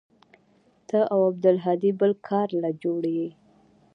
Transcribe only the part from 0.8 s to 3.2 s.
ته او عبدالهادي بل کار له جوړ